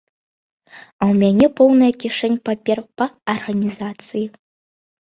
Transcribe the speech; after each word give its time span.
А 0.69 1.03
ў 1.11 1.13
мяне 1.21 1.47
поўная 1.61 1.91
кішэнь 2.05 2.41
папер 2.51 2.77
па 2.99 3.05
арганізацыі. 3.37 4.27